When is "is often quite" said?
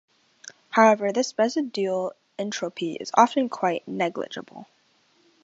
2.95-3.87